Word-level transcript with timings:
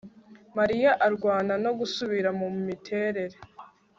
Mariya 0.57 0.91
arwana 1.07 1.53
no 1.63 1.71
gusubira 1.79 2.29
mumiterere 2.39 3.37